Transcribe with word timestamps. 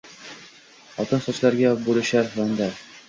Oltin 1.03 1.23
sochlariga 1.25 1.75
bo’lishar 1.91 2.33
banda. 2.39 2.71